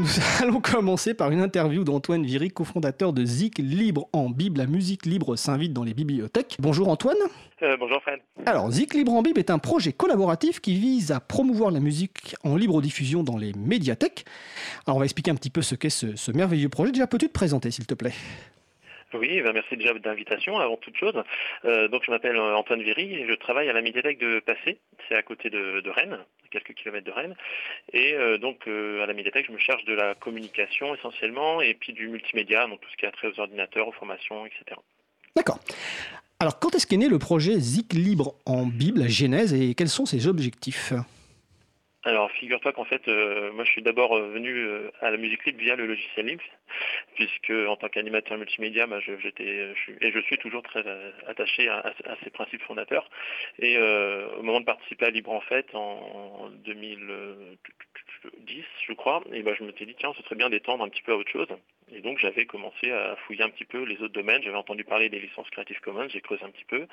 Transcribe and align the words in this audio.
Nous 0.00 0.06
allons 0.42 0.62
commencer 0.62 1.12
par 1.12 1.30
une 1.30 1.42
interview 1.42 1.84
d'Antoine 1.84 2.24
Viry, 2.24 2.48
cofondateur 2.48 3.12
de 3.12 3.22
Zik 3.22 3.58
Libre 3.58 4.08
en 4.14 4.30
Bible. 4.30 4.56
La 4.56 4.66
musique 4.66 5.04
libre 5.04 5.36
s'invite 5.36 5.74
dans 5.74 5.84
les 5.84 5.92
bibliothèques. 5.92 6.56
Bonjour 6.58 6.88
Antoine. 6.88 7.18
Euh, 7.62 7.76
bonjour 7.76 8.00
Fred. 8.00 8.18
Alors, 8.46 8.70
Zik 8.70 8.94
Libre 8.94 9.12
en 9.12 9.20
Bible 9.20 9.38
est 9.38 9.50
un 9.50 9.58
projet 9.58 9.92
collaboratif 9.92 10.60
qui 10.60 10.74
vise 10.74 11.12
à 11.12 11.20
promouvoir 11.20 11.70
la 11.70 11.80
musique 11.80 12.34
en 12.44 12.56
libre 12.56 12.80
diffusion 12.80 13.22
dans 13.22 13.36
les 13.36 13.52
médiathèques. 13.52 14.24
Alors, 14.86 14.96
on 14.96 15.00
va 15.00 15.04
expliquer 15.04 15.32
un 15.32 15.34
petit 15.34 15.50
peu 15.50 15.60
ce 15.60 15.74
qu'est 15.74 15.90
ce, 15.90 16.16
ce 16.16 16.32
merveilleux 16.32 16.70
projet. 16.70 16.92
Déjà, 16.92 17.06
peux-tu 17.06 17.28
te 17.28 17.34
présenter, 17.34 17.70
s'il 17.70 17.86
te 17.86 17.92
plaît? 17.92 18.14
Oui, 19.12 19.40
ben 19.42 19.52
merci 19.52 19.76
déjà 19.76 19.92
de 19.92 20.00
l'invitation 20.04 20.58
avant 20.58 20.76
toute 20.76 20.96
chose. 20.96 21.14
Euh, 21.64 21.88
donc 21.88 22.02
je 22.04 22.10
m'appelle 22.10 22.36
euh, 22.36 22.54
Antoine 22.54 22.82
Viry 22.82 23.14
et 23.14 23.26
je 23.26 23.34
travaille 23.34 23.68
à 23.68 23.72
la 23.72 23.82
médiathèque 23.82 24.18
de 24.18 24.40
Passé, 24.40 24.78
c'est 25.08 25.16
à 25.16 25.22
côté 25.22 25.50
de, 25.50 25.82
Rennes, 25.90 26.18
quelques 26.50 26.74
kilomètres 26.74 27.06
de 27.06 27.12
Rennes. 27.12 27.36
Et 27.92 28.14
euh, 28.14 28.38
donc 28.38 28.66
à 28.66 29.06
la 29.06 29.12
médiathèque, 29.12 29.46
je 29.46 29.52
me 29.52 29.58
charge 29.58 29.84
de 29.84 29.94
la 29.94 30.14
communication 30.14 30.94
essentiellement 30.94 31.60
et 31.60 31.74
puis 31.74 31.92
du 31.92 32.08
multimédia, 32.08 32.66
donc 32.66 32.80
tout 32.80 32.90
ce 32.90 32.96
qui 32.96 33.06
a 33.06 33.12
trait 33.12 33.28
aux 33.28 33.40
ordinateurs, 33.40 33.88
aux 33.88 33.92
formations, 33.92 34.46
etc. 34.46 34.78
D'accord. 35.36 35.58
Alors 36.38 36.58
quand 36.58 36.74
est-ce 36.74 36.86
qu'est 36.86 36.96
né 36.96 37.08
le 37.08 37.18
projet 37.18 37.58
Zik 37.58 37.92
Libre 37.92 38.34
en 38.46 38.66
Bible, 38.66 39.00
la 39.00 39.08
genèse, 39.08 39.52
et 39.54 39.74
quels 39.74 39.88
sont 39.88 40.06
ses 40.06 40.26
objectifs? 40.26 40.92
Alors, 42.02 42.30
figure-toi 42.32 42.72
qu'en 42.72 42.86
fait, 42.86 43.06
euh, 43.08 43.52
moi, 43.52 43.64
je 43.64 43.72
suis 43.72 43.82
d'abord 43.82 44.16
euh, 44.16 44.30
venu 44.30 44.56
euh, 44.56 44.90
à 45.02 45.10
la 45.10 45.18
musique 45.18 45.44
libre 45.44 45.60
via 45.60 45.76
le 45.76 45.86
logiciel 45.86 46.24
Linux, 46.24 46.42
puisque 47.14 47.50
en 47.50 47.76
tant 47.76 47.90
qu'animateur 47.90 48.38
multimédia, 48.38 48.86
bah, 48.86 49.00
j'étais, 49.00 49.74
et 50.00 50.10
je 50.10 50.20
suis 50.20 50.38
toujours 50.38 50.62
très 50.62 50.82
attaché 51.26 51.68
à, 51.68 51.92
ces 52.24 52.30
principes 52.30 52.62
fondateurs. 52.62 53.10
Et 53.58 53.76
au 53.78 54.42
moment 54.42 54.60
de 54.60 54.64
participer 54.64 55.06
à 55.06 55.10
Libre 55.10 55.32
en 55.32 55.40
fait, 55.40 55.66
en, 55.74 56.50
2010, 58.24 58.64
je 58.86 58.92
crois, 58.92 59.22
et 59.32 59.42
ben, 59.42 59.54
je 59.58 59.64
me 59.64 59.72
suis 59.72 59.86
dit 59.86 59.94
tiens, 59.98 60.12
ce 60.16 60.22
serait 60.22 60.36
bien 60.36 60.50
d'étendre 60.50 60.84
un 60.84 60.88
petit 60.88 61.02
peu 61.02 61.12
à 61.12 61.16
autre 61.16 61.30
chose. 61.30 61.48
Et 61.92 62.00
donc 62.00 62.18
j'avais 62.18 62.46
commencé 62.46 62.90
à 62.90 63.16
fouiller 63.26 63.42
un 63.42 63.50
petit 63.50 63.64
peu 63.64 63.82
les 63.82 63.96
autres 63.96 64.14
domaines. 64.14 64.42
J'avais 64.42 64.56
entendu 64.56 64.84
parler 64.84 65.08
des 65.08 65.18
licences 65.18 65.50
Creative 65.50 65.80
Commons, 65.80 66.08
j'ai 66.08 66.20
creusé 66.20 66.42
un 66.44 66.50
petit 66.50 66.64
peu. 66.64 66.86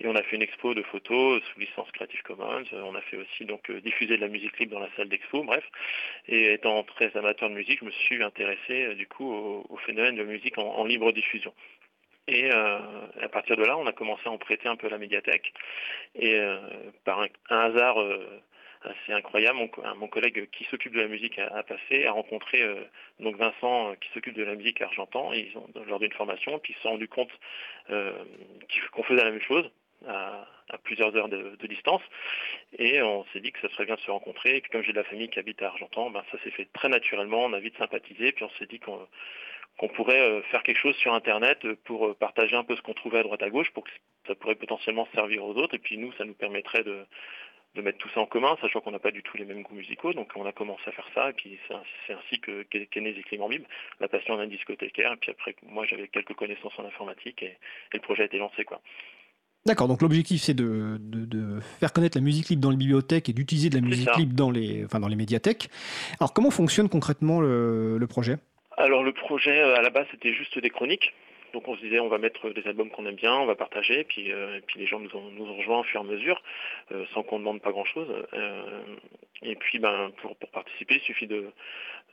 Et 0.00 0.06
on 0.06 0.14
a 0.14 0.22
fait 0.22 0.36
une 0.36 0.42
expo 0.42 0.74
de 0.74 0.82
photos 0.82 1.42
sous 1.42 1.60
licence 1.60 1.90
Creative 1.92 2.22
Commons. 2.22 2.64
On 2.72 2.94
a 2.94 3.00
fait 3.02 3.16
aussi 3.16 3.44
donc 3.44 3.68
euh, 3.70 3.80
diffuser 3.80 4.16
de 4.16 4.22
la 4.22 4.28
musique 4.28 4.58
libre 4.58 4.74
dans 4.74 4.80
la 4.80 4.90
salle 4.96 5.08
d'expo, 5.08 5.42
bref. 5.42 5.64
Et 6.28 6.54
étant 6.54 6.82
très 6.84 7.14
amateur 7.16 7.50
de 7.50 7.54
musique, 7.54 7.80
je 7.80 7.84
me 7.84 7.90
suis 7.90 8.22
intéressé 8.22 8.86
euh, 8.86 8.94
du 8.94 9.06
coup 9.06 9.30
au, 9.30 9.76
phénomène 9.84 10.16
de 10.16 10.24
musique 10.24 10.56
en, 10.58 10.84
libre 10.84 11.12
diffusion. 11.12 11.52
Et 12.28 12.50
euh, 12.52 12.78
à 13.20 13.28
partir 13.28 13.56
de 13.56 13.64
là, 13.64 13.76
on 13.76 13.86
a 13.86 13.92
commencé 13.92 14.22
à 14.26 14.30
en 14.30 14.38
prêter 14.38 14.68
un 14.68 14.76
peu 14.76 14.86
à 14.86 14.90
la 14.90 14.98
médiathèque. 14.98 15.52
Et 16.14 16.38
par 17.04 17.20
un, 17.20 17.28
hasard 17.48 17.96
c'est 19.06 19.12
incroyable. 19.12 19.58
Mon, 19.96 20.08
collègue 20.08 20.48
qui 20.50 20.64
s'occupe 20.64 20.94
de 20.94 21.00
la 21.00 21.08
musique 21.08 21.38
a, 21.38 21.62
passé, 21.62 22.06
a 22.06 22.12
rencontré 22.12 22.62
euh, 22.62 22.82
donc 23.18 23.36
Vincent 23.36 23.90
euh, 23.90 23.94
qui 23.96 24.08
s'occupe 24.12 24.34
de 24.34 24.42
la 24.42 24.54
musique 24.54 24.80
à 24.80 24.86
Argentan, 24.86 25.32
ils 25.32 25.56
ont, 25.56 25.68
lors 25.86 25.98
d'une 25.98 26.12
formation, 26.12 26.58
puis 26.58 26.72
ils 26.72 26.76
se 26.76 26.82
sont 26.82 26.90
rendus 26.90 27.08
compte 27.08 27.30
euh, 27.90 28.12
qu'on 28.92 29.02
faisait 29.02 29.22
la 29.22 29.30
même 29.30 29.42
chose. 29.42 29.70
À, 30.08 30.46
plusieurs 30.84 31.14
heures 31.14 31.28
de, 31.28 31.56
distance. 31.66 32.00
Et 32.78 33.02
on 33.02 33.24
s'est 33.32 33.40
dit 33.40 33.50
que 33.52 33.60
ça 33.60 33.68
serait 33.74 33.84
bien 33.84 33.96
de 33.96 34.00
se 34.00 34.10
rencontrer. 34.10 34.56
Et 34.56 34.60
puis 34.60 34.70
comme 34.70 34.82
j'ai 34.82 34.92
de 34.92 34.96
la 34.96 35.04
famille 35.04 35.28
qui 35.28 35.38
habite 35.38 35.60
à 35.62 35.66
Argentan 35.66 36.10
ben, 36.10 36.22
ça 36.30 36.38
s'est 36.42 36.52
fait 36.52 36.68
très 36.72 36.88
naturellement. 36.88 37.44
On 37.44 37.52
a 37.52 37.58
vite 37.58 37.76
sympathisé. 37.76 38.30
Puis 38.32 38.44
on 38.44 38.50
s'est 38.50 38.66
dit 38.66 38.78
qu'on 38.78 39.88
pourrait 39.88 40.42
faire 40.50 40.62
quelque 40.62 40.78
chose 40.78 40.96
sur 40.96 41.12
Internet 41.12 41.66
pour 41.84 42.16
partager 42.16 42.54
un 42.54 42.62
peu 42.62 42.76
ce 42.76 42.82
qu'on 42.82 42.94
trouvait 42.94 43.18
à 43.18 43.24
droite 43.24 43.42
à 43.42 43.50
gauche 43.50 43.70
pour 43.72 43.82
que 43.82 43.90
ça 44.28 44.36
pourrait 44.36 44.54
potentiellement 44.54 45.08
servir 45.12 45.44
aux 45.44 45.54
autres. 45.54 45.74
Et 45.74 45.80
puis 45.80 45.98
nous 45.98 46.12
ça 46.12 46.24
nous 46.24 46.34
permettrait 46.34 46.84
de, 46.84 47.04
de 47.74 47.82
mettre 47.82 47.98
tout 47.98 48.08
ça 48.14 48.20
en 48.20 48.26
commun, 48.26 48.56
sachant 48.60 48.80
qu'on 48.80 48.90
n'a 48.90 48.98
pas 48.98 49.10
du 49.10 49.22
tout 49.22 49.36
les 49.36 49.44
mêmes 49.44 49.62
goûts 49.62 49.74
musicaux. 49.74 50.12
Donc 50.12 50.30
on 50.34 50.46
a 50.46 50.52
commencé 50.52 50.82
à 50.86 50.92
faire 50.92 51.08
ça, 51.14 51.30
et 51.30 51.32
puis 51.32 51.58
c'est 51.68 52.12
ainsi 52.12 52.40
que 52.40 52.62
qu'est 52.64 53.00
né 53.00 53.14
Clément 53.22 53.48
Bib, 53.48 53.62
la 54.00 54.08
passion 54.08 54.36
d'un 54.36 54.46
discothécaire. 54.46 55.12
Et 55.12 55.16
puis 55.16 55.30
après, 55.30 55.54
moi 55.66 55.84
j'avais 55.86 56.08
quelques 56.08 56.34
connaissances 56.34 56.72
en 56.78 56.84
informatique, 56.84 57.42
et, 57.42 57.56
le 57.92 58.00
projet 58.00 58.22
a 58.22 58.26
été 58.26 58.38
lancé. 58.38 58.64
quoi. 58.64 58.80
D'accord, 59.66 59.88
donc 59.88 60.00
l'objectif 60.00 60.40
c'est 60.40 60.54
de, 60.54 60.96
de, 60.98 61.60
faire 61.80 61.92
connaître 61.92 62.16
la 62.16 62.24
musique 62.24 62.48
libre 62.48 62.62
dans 62.62 62.70
les 62.70 62.78
bibliothèques 62.78 63.28
et 63.28 63.34
d'utiliser 63.34 63.68
de 63.68 63.74
la 63.74 63.82
musique 63.82 64.16
libre 64.16 64.34
dans 64.34 64.50
les, 64.50 64.84
enfin, 64.86 65.00
dans 65.00 65.08
les 65.08 65.16
médiathèques. 65.16 65.68
Alors 66.18 66.32
comment 66.32 66.50
fonctionne 66.50 66.88
concrètement 66.88 67.40
le, 67.40 67.98
le 67.98 68.06
projet? 68.06 68.38
Alors 68.78 69.02
le 69.02 69.12
projet 69.12 69.60
à 69.60 69.82
la 69.82 69.90
base 69.90 70.06
c'était 70.10 70.32
juste 70.32 70.58
des 70.58 70.70
chroniques. 70.70 71.12
Donc 71.52 71.68
on 71.68 71.76
se 71.76 71.80
disait 71.80 72.00
on 72.00 72.08
va 72.08 72.18
mettre 72.18 72.50
des 72.50 72.66
albums 72.66 72.90
qu'on 72.90 73.06
aime 73.06 73.14
bien, 73.14 73.34
on 73.34 73.46
va 73.46 73.54
partager, 73.54 74.04
puis, 74.04 74.32
euh, 74.32 74.60
puis 74.66 74.78
les 74.80 74.86
gens 74.86 75.00
nous 75.00 75.14
ont, 75.16 75.30
nous 75.32 75.46
ont 75.46 75.56
rejoints 75.56 75.80
au 75.80 75.84
fur 75.84 76.00
et 76.00 76.04
à 76.04 76.06
mesure, 76.06 76.42
euh, 76.92 77.04
sans 77.12 77.22
qu'on 77.22 77.38
demande 77.38 77.60
pas 77.60 77.72
grand-chose. 77.72 78.08
Euh, 78.34 78.82
et 79.42 79.56
puis 79.56 79.78
ben, 79.78 80.10
pour, 80.18 80.36
participer, 80.36 80.96
il 80.96 81.00
suffit 81.00 81.26
de, 81.26 81.50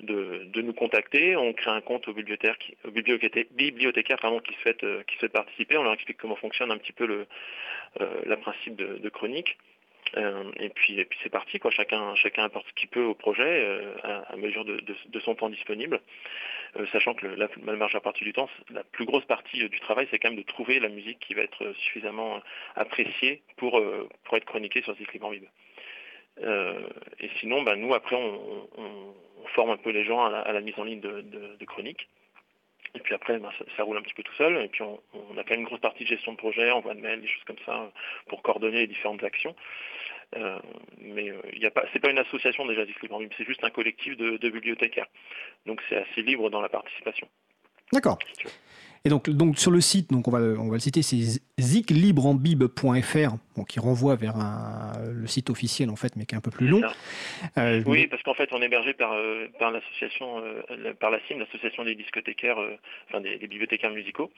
de, 0.01 0.61
nous 0.61 0.73
contacter, 0.73 1.35
on 1.35 1.53
crée 1.53 1.71
un 1.71 1.81
compte 1.81 2.07
au 2.07 2.13
bibliothécaire, 2.13 2.57
au 2.85 2.91
bibliothécaire 2.91 4.17
pardon, 4.19 4.39
qui, 4.39 4.53
souhaite, 4.61 4.85
qui 5.05 5.17
souhaite 5.17 5.33
participer, 5.33 5.77
on 5.77 5.83
leur 5.83 5.93
explique 5.93 6.17
comment 6.17 6.35
fonctionne 6.35 6.71
un 6.71 6.77
petit 6.77 6.93
peu 6.93 7.05
le, 7.05 7.27
la 8.25 8.37
principe 8.37 8.75
de, 8.75 9.09
chronique. 9.09 9.57
Et 10.15 10.69
puis, 10.69 10.99
et 10.99 11.05
puis 11.05 11.19
c'est 11.23 11.29
parti. 11.29 11.59
Chacun, 11.69 12.13
apporte 12.37 12.67
ce 12.67 12.73
qu'il 12.73 12.89
peut 12.89 13.03
au 13.03 13.13
projet 13.13 13.79
à, 14.03 14.35
mesure 14.37 14.65
de, 14.65 15.19
son 15.19 15.35
temps 15.35 15.49
disponible. 15.49 15.99
Euh, 16.75 16.85
sachant 16.91 17.13
que 17.13 17.25
la, 17.25 17.47
majeure 17.75 18.01
partie 18.01 18.23
du 18.23 18.33
temps, 18.33 18.49
la 18.69 18.83
plus 18.83 19.05
grosse 19.05 19.25
partie 19.25 19.63
euh, 19.63 19.69
du 19.69 19.79
travail, 19.79 20.07
c'est 20.11 20.19
quand 20.19 20.29
même 20.29 20.37
de 20.37 20.43
trouver 20.43 20.79
la 20.79 20.89
musique 20.89 21.19
qui 21.19 21.33
va 21.33 21.41
être 21.41 21.63
euh, 21.63 21.73
suffisamment 21.75 22.41
appréciée 22.75 23.41
pour, 23.55 23.81
être 24.33 24.45
chroniquée 24.45 24.81
sur 24.81 24.95
Cycling 24.97 25.23
en 25.23 25.31
et 27.19 27.29
sinon, 27.39 27.63
ben, 27.63 27.75
nous, 27.77 27.95
après, 27.95 28.15
on, 28.15 29.15
forme 29.55 29.71
un 29.71 29.77
peu 29.77 29.89
les 29.89 30.03
gens 30.03 30.23
à 30.23 30.51
la, 30.51 30.61
mise 30.61 30.77
en 30.77 30.83
ligne 30.83 30.99
de, 30.99 31.21
de, 31.21 31.65
chroniques. 31.65 32.07
Et 32.97 32.99
puis 32.99 33.13
après, 33.13 33.37
ben, 33.37 33.51
ça, 33.77 33.83
roule 33.83 33.97
un 33.97 34.01
petit 34.01 34.15
peu 34.15 34.23
tout 34.23 34.33
seul. 34.33 34.57
Et 34.57 34.67
puis 34.67 34.81
on, 34.81 34.97
a 35.37 35.43
quand 35.43 35.51
même 35.51 35.59
une 35.59 35.65
grosse 35.65 35.79
partie 35.79 36.03
de 36.03 36.09
gestion 36.09 36.31
de 36.31 36.37
projet, 36.37 36.71
envoi 36.71 36.95
de 36.95 36.99
mail, 36.99 37.21
des 37.21 37.27
choses 37.27 37.43
comme 37.45 37.59
ça, 37.63 37.91
pour 38.27 38.41
coordonner 38.41 38.79
les 38.79 38.87
différentes 38.87 39.23
actions. 39.23 39.55
Euh, 40.35 40.57
mais 40.99 41.29
euh, 41.29 41.39
il 41.53 41.59
y 41.59 41.67
a 41.67 41.71
pas, 41.71 41.85
c'est 41.93 41.99
pas 41.99 42.09
une 42.09 42.17
association 42.17 42.65
déjà 42.65 42.83
Libre 43.19 43.33
c'est 43.37 43.45
juste 43.45 43.63
un 43.63 43.69
collectif 43.69 44.17
de, 44.17 44.49
bibliothécaires. 44.49 45.05
Donc 45.67 45.81
c'est 45.87 45.97
assez 45.97 46.23
libre 46.23 46.49
dans 46.49 46.59
la 46.59 46.69
participation. 46.69 47.29
D'accord. 47.93 48.17
Et 49.07 49.09
donc, 49.09 49.29
donc 49.29 49.57
sur 49.57 49.71
le 49.71 49.79
site, 49.79 50.11
donc 50.11 50.27
on 50.27 50.31
va, 50.31 50.39
on 50.39 50.67
va 50.67 50.73
le 50.73 50.79
citer, 50.79 51.01
c'est 51.01 51.39
ziklibreambib.fr, 51.57 53.37
bon, 53.55 53.63
qui 53.63 53.79
renvoie 53.79 54.17
vers 54.17 54.35
le 55.09 55.25
site 55.27 55.49
officiel 55.49 55.89
en 55.89 55.95
fait, 55.95 56.17
mais 56.17 56.25
qui 56.25 56.35
est 56.35 56.37
un 56.37 56.41
peu 56.41 56.51
plus 56.51 56.67
long. 56.67 56.81
Euh, 57.57 57.81
oui, 57.85 58.07
parce 58.07 58.21
qu'en 58.23 58.33
fait, 58.33 58.49
on 58.51 58.61
est 58.61 58.65
hébergé 58.65 58.91
par, 58.91 59.15
par 59.59 59.71
l'association, 59.71 60.43
par 60.99 61.09
la 61.09 61.19
CIM, 61.25 61.39
l'association 61.39 61.85
des 61.85 61.95
discothécaires, 61.95 62.57
enfin 63.07 63.21
des, 63.21 63.37
bibliothécaires 63.37 63.91
musicaux. 63.91 64.29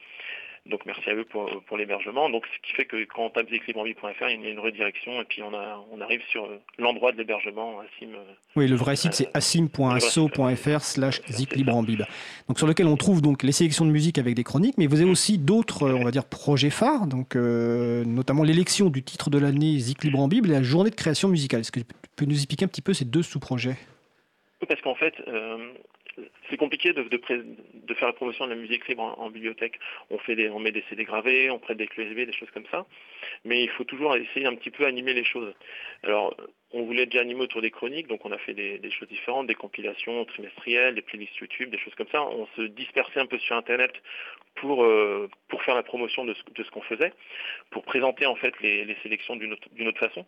Donc 0.66 0.84
merci 0.84 1.08
à 1.08 1.14
eux 1.14 1.24
pour, 1.24 1.48
pour 1.66 1.78
l'hébergement. 1.78 2.28
Donc 2.28 2.44
ce 2.46 2.68
qui 2.68 2.76
fait 2.76 2.84
que 2.84 3.02
quand 3.04 3.24
on 3.24 3.30
tape 3.30 3.48
ziclibreenvie.fr, 3.48 4.28
il 4.28 4.42
y 4.42 4.46
a 4.46 4.50
une 4.50 4.58
redirection 4.60 5.20
et 5.20 5.24
puis 5.24 5.42
on, 5.42 5.54
a, 5.54 5.82
on 5.90 6.00
arrive 6.00 6.20
sur 6.30 6.44
euh, 6.44 6.60
l'endroit 6.78 7.12
de 7.12 7.18
l'hébergement. 7.18 7.80
Euh, 8.02 8.16
oui, 8.56 8.68
le 8.68 8.76
vrai 8.76 8.94
site 8.94 9.14
c'est 9.14 9.28
euh, 9.28 9.30
assim.asso.fr 9.34 10.80
slash 10.82 11.22
ziclibreenbib. 11.28 12.02
Donc 12.48 12.58
sur 12.58 12.66
lequel 12.66 12.86
on 12.86 12.96
trouve 12.96 13.22
donc 13.22 13.42
les 13.42 13.52
sélections 13.52 13.86
de 13.86 13.90
musique 13.90 14.18
avec 14.18 14.34
des 14.34 14.44
chroniques, 14.44 14.76
mais 14.76 14.86
vous 14.86 15.00
avez 15.00 15.10
aussi 15.10 15.38
d'autres, 15.38 15.88
on 15.88 16.04
va 16.04 16.10
dire, 16.10 16.26
projets 16.26 16.70
phares, 16.70 17.06
donc 17.06 17.34
notamment 17.34 18.42
l'élection 18.42 18.90
du 18.90 19.02
titre 19.02 19.30
de 19.30 19.38
l'année 19.38 19.78
Zik 19.78 20.04
Libre 20.04 20.20
en 20.20 20.28
Bible 20.28 20.50
et 20.50 20.52
la 20.52 20.62
journée 20.62 20.90
de 20.90 20.94
création 20.94 21.28
musicale. 21.28 21.60
Est-ce 21.60 21.72
que 21.72 21.80
tu 21.80 21.86
peux 22.16 22.26
nous 22.26 22.34
expliquer 22.34 22.66
un 22.66 22.68
petit 22.68 22.82
peu 22.82 22.92
ces 22.92 23.04
deux 23.04 23.22
sous-projets? 23.22 23.76
Parce 24.68 24.80
qu'en 24.82 24.94
fait, 24.94 25.14
c'est 26.50 26.56
compliqué 26.56 26.92
de, 26.92 27.02
faire 27.94 28.08
la 28.08 28.12
promotion 28.12 28.46
de 28.46 28.50
la 28.50 28.56
musique 28.56 28.86
libre 28.88 29.14
en, 29.18 29.30
bibliothèque. 29.30 29.78
On, 30.10 30.18
fait 30.18 30.48
on 30.50 30.58
met 30.58 30.72
des 30.72 30.84
CD 30.88 31.04
gravés, 31.04 31.50
on 31.50 31.58
prête 31.58 31.78
des 31.78 31.86
clés 31.86 32.04
USB, 32.04 32.26
des 32.26 32.32
choses 32.32 32.50
comme 32.50 32.66
ça. 32.70 32.86
Mais 33.44 33.62
il 33.62 33.70
faut 33.70 33.84
toujours 33.84 34.16
essayer 34.16 34.46
un 34.46 34.54
petit 34.54 34.70
peu 34.70 34.84
animer 34.86 35.14
les 35.14 35.24
choses. 35.24 35.54
Alors, 36.02 36.36
on 36.72 36.84
voulait 36.84 37.06
déjà 37.06 37.20
animer 37.20 37.42
autour 37.42 37.62
des 37.62 37.70
chroniques, 37.70 38.06
donc 38.06 38.24
on 38.24 38.32
a 38.32 38.38
fait 38.38 38.54
des, 38.54 38.90
choses 38.90 39.08
différentes, 39.08 39.46
des 39.46 39.54
compilations 39.54 40.24
trimestrielles, 40.24 40.94
des 40.94 41.02
playlists 41.02 41.36
YouTube, 41.36 41.70
des 41.70 41.78
choses 41.78 41.94
comme 41.94 42.08
ça. 42.12 42.22
On 42.22 42.46
se 42.56 42.62
dispersait 42.62 43.20
un 43.20 43.26
peu 43.26 43.38
sur 43.38 43.56
Internet 43.56 43.92
pour, 44.56 44.84
euh, 44.84 45.28
faire 45.64 45.74
la 45.74 45.82
promotion 45.82 46.24
de 46.24 46.34
ce, 46.34 46.70
qu'on 46.70 46.82
faisait, 46.82 47.12
pour 47.70 47.82
présenter 47.82 48.24
en 48.26 48.34
fait 48.34 48.54
les, 48.60 48.96
sélections 49.02 49.36
d'une 49.36 49.52
autre 49.52 49.98
façon. 49.98 50.24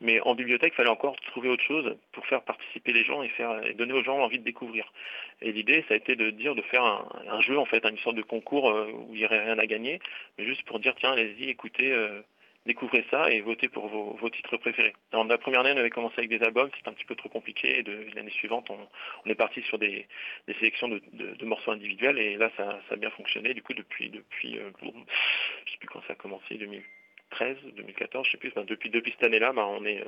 Mais 0.00 0.20
en 0.20 0.34
bibliothèque, 0.34 0.72
il 0.74 0.76
fallait 0.76 0.88
encore 0.88 1.16
trouver 1.16 1.48
autre 1.48 1.64
chose 1.64 1.96
pour 2.12 2.26
faire 2.26 2.42
participer 2.42 2.92
les 2.92 3.04
gens 3.04 3.22
et, 3.22 3.28
faire, 3.28 3.64
et 3.64 3.74
donner 3.74 3.92
aux 3.92 4.02
gens 4.02 4.18
envie 4.18 4.38
de 4.38 4.44
découvrir. 4.44 4.92
Et 5.40 5.52
l'idée, 5.52 5.84
ça 5.88 5.94
a 5.94 5.96
été 5.96 6.16
de 6.16 6.30
dire 6.30 6.54
de 6.54 6.62
faire 6.62 6.84
un, 6.84 7.40
jeu, 7.40 7.58
en 7.58 7.64
fait, 7.64 7.84
une 7.84 7.98
sorte 7.98 8.16
de 8.16 8.22
concours 8.22 8.70
euh, 8.70 8.90
où 8.92 9.14
il 9.14 9.18
n'y 9.18 9.24
aurait 9.24 9.44
rien 9.44 9.58
à 9.58 9.66
gagner, 9.66 10.00
mais 10.36 10.44
juste 10.44 10.62
pour 10.62 10.80
dire, 10.80 10.94
tiens, 10.96 11.12
allez-y, 11.12 11.48
écoutez, 11.48 11.92
euh, 11.92 12.20
découvrez 12.66 13.04
ça 13.10 13.30
et 13.30 13.40
votez 13.40 13.68
pour 13.68 13.88
vos, 13.88 14.30
titres 14.30 14.56
préférés. 14.58 14.94
Alors, 15.12 15.24
la 15.24 15.38
première 15.38 15.60
année, 15.60 15.72
on 15.74 15.78
avait 15.78 15.90
commencé 15.90 16.14
avec 16.18 16.30
des 16.30 16.42
albums, 16.44 16.70
c'était 16.76 16.88
un 16.88 16.92
petit 16.92 17.04
peu 17.04 17.14
trop 17.14 17.28
compliqué, 17.28 17.78
et 17.78 17.84
l'année 18.14 18.30
suivante, 18.30 18.70
on, 18.70 19.30
est 19.30 19.34
parti 19.34 19.62
sur 19.62 19.78
des, 19.78 20.06
sélections 20.46 20.88
de, 20.88 21.44
morceaux 21.44 21.72
individuels, 21.72 22.18
et 22.18 22.36
là, 22.36 22.50
ça, 22.56 22.78
a 22.90 22.96
bien 22.96 23.10
fonctionné. 23.10 23.54
Du 23.54 23.62
coup, 23.62 23.74
depuis, 23.74 24.10
depuis 24.10 24.58
euh, 24.58 24.70
je 24.80 24.86
ne 24.86 24.92
sais 24.92 25.78
plus 25.78 25.88
quand 25.88 26.02
ça 26.06 26.12
a 26.12 26.16
commencé, 26.16 26.56
2000 26.56 26.82
2013, 27.30 27.56
2014, 27.76 28.26
je 28.26 28.32
sais 28.32 28.38
plus. 28.38 28.52
depuis 28.66 28.90
depuis 28.90 29.12
cette 29.12 29.24
année-là, 29.24 29.52
on 29.56 29.84
est 29.84 30.04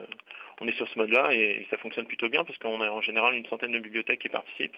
on 0.61 0.67
est 0.67 0.77
sur 0.77 0.89
ce 0.89 0.99
mode-là 0.99 1.33
et, 1.33 1.67
ça 1.71 1.77
fonctionne 1.79 2.07
plutôt 2.07 2.29
bien 2.29 2.45
parce 2.45 2.59
qu'on 2.59 2.81
a 2.81 2.91
en 2.91 3.01
général 3.01 3.35
une 3.35 3.47
centaine 3.47 3.73
de 3.73 3.79
bibliothèques 3.79 4.21
qui 4.21 4.29
participent. 4.29 4.77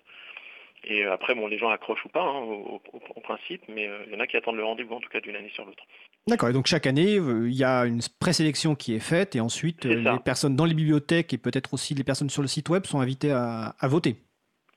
Et 0.84 1.04
après, 1.04 1.36
bon, 1.36 1.46
les 1.46 1.58
gens 1.58 1.70
accrochent 1.70 2.04
ou 2.04 2.08
pas 2.08 2.24
hein, 2.24 2.40
au, 2.40 2.80
principe, 3.22 3.62
mais 3.68 3.88
il 4.06 4.12
y 4.12 4.16
en 4.16 4.20
a 4.20 4.26
qui 4.26 4.36
attendent 4.36 4.56
le 4.56 4.64
rendez-vous 4.64 4.94
en 4.94 5.00
tout 5.00 5.08
cas 5.08 5.20
d'une 5.20 5.36
année 5.36 5.50
sur 5.54 5.64
l'autre. 5.64 5.84
D'accord, 6.26 6.48
et 6.48 6.52
donc 6.52 6.66
chaque 6.66 6.88
année, 6.88 7.14
il 7.14 7.54
y 7.54 7.62
a 7.62 7.84
une 7.84 8.00
présélection 8.18 8.74
qui 8.74 8.94
est 8.94 9.00
faite, 9.00 9.36
et 9.36 9.40
ensuite 9.40 9.84
les 9.84 10.18
personnes 10.24 10.56
dans 10.56 10.64
les 10.64 10.74
bibliothèques 10.74 11.32
et 11.32 11.38
peut-être 11.38 11.72
aussi 11.72 11.94
les 11.94 12.02
personnes 12.02 12.30
sur 12.30 12.42
le 12.42 12.48
site 12.48 12.68
web 12.68 12.84
sont 12.84 13.00
invitées 13.00 13.30
à 13.30 13.74
voter. 13.84 14.16